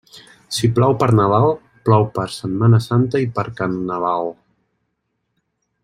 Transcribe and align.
Si 0.55 0.69
plou 0.77 0.95
per 1.03 1.09
Nadal, 1.19 1.45
plou 1.89 2.07
per 2.15 2.25
Setmana 2.37 2.79
Santa 2.87 3.23
i 3.27 3.29
per 3.37 3.47
Carnaval. 3.61 4.35